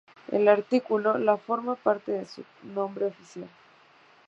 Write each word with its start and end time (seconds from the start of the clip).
El 0.31 0.47
artículo 0.47 1.19
""La"" 1.19 1.37
forma 1.37 1.75
parte 1.75 2.11
de 2.13 2.25
su 2.25 2.43
nombre 2.63 3.05
oficial. 3.05 3.47